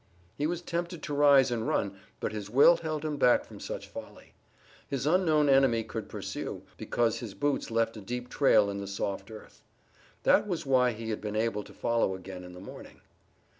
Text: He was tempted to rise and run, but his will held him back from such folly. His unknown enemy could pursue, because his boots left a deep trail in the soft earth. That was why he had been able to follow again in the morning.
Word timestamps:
He 0.35 0.47
was 0.47 0.63
tempted 0.63 1.03
to 1.03 1.13
rise 1.13 1.51
and 1.51 1.67
run, 1.67 1.95
but 2.19 2.31
his 2.31 2.49
will 2.49 2.77
held 2.77 3.05
him 3.05 3.17
back 3.17 3.45
from 3.45 3.59
such 3.59 3.87
folly. 3.87 4.33
His 4.87 5.05
unknown 5.05 5.47
enemy 5.47 5.83
could 5.83 6.09
pursue, 6.09 6.63
because 6.75 7.19
his 7.19 7.35
boots 7.35 7.69
left 7.69 7.95
a 7.97 8.01
deep 8.01 8.27
trail 8.27 8.71
in 8.71 8.79
the 8.79 8.87
soft 8.87 9.29
earth. 9.29 9.61
That 10.23 10.47
was 10.47 10.65
why 10.65 10.93
he 10.93 11.11
had 11.11 11.21
been 11.21 11.35
able 11.35 11.63
to 11.65 11.71
follow 11.75 12.15
again 12.15 12.43
in 12.43 12.53
the 12.53 12.59
morning. 12.59 13.01